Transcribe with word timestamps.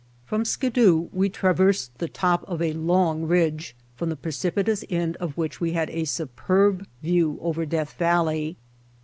From 0.25 0.45
Skidoo 0.45 1.09
we 1.13 1.29
traversed 1.29 1.99
the 1.99 2.07
top 2.09 2.43
of 2.47 2.59
a 2.59 2.73
long 2.73 3.21
ridge 3.27 3.75
from 3.95 4.09
the 4.09 4.15
precipitous 4.15 4.83
end 4.89 5.15
of 5.17 5.37
which 5.37 5.61
we 5.61 5.73
had 5.73 5.91
a 5.91 6.05
superb 6.05 6.87
view 7.03 7.37
over 7.39 7.67
Death 7.67 7.93
Valley. 7.99 8.57